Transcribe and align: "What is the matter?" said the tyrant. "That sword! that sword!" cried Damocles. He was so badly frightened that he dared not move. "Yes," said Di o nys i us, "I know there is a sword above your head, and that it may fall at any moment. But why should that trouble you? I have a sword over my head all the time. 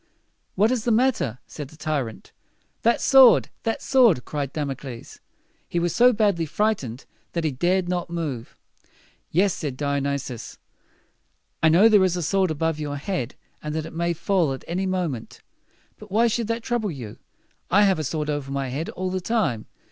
"What 0.55 0.71
is 0.71 0.83
the 0.83 0.89
matter?" 0.91 1.37
said 1.45 1.67
the 1.67 1.77
tyrant. 1.77 2.31
"That 2.81 2.99
sword! 3.01 3.49
that 3.61 3.83
sword!" 3.83 4.25
cried 4.25 4.51
Damocles. 4.51 5.19
He 5.69 5.77
was 5.77 5.93
so 5.95 6.11
badly 6.11 6.47
frightened 6.47 7.05
that 7.33 7.43
he 7.43 7.51
dared 7.51 7.87
not 7.87 8.09
move. 8.09 8.57
"Yes," 9.29 9.53
said 9.53 9.77
Di 9.77 9.97
o 9.97 9.99
nys 9.99 10.31
i 10.31 10.33
us, 10.33 10.57
"I 11.61 11.69
know 11.69 11.87
there 11.87 12.03
is 12.03 12.17
a 12.17 12.23
sword 12.23 12.49
above 12.49 12.79
your 12.79 12.97
head, 12.97 13.35
and 13.61 13.75
that 13.75 13.85
it 13.85 13.93
may 13.93 14.13
fall 14.13 14.53
at 14.53 14.63
any 14.67 14.87
moment. 14.87 15.41
But 15.99 16.09
why 16.11 16.25
should 16.25 16.47
that 16.47 16.63
trouble 16.63 16.89
you? 16.89 17.17
I 17.69 17.83
have 17.83 17.99
a 17.99 18.03
sword 18.03 18.27
over 18.27 18.49
my 18.51 18.69
head 18.69 18.89
all 18.89 19.11
the 19.11 19.21
time. 19.21 19.67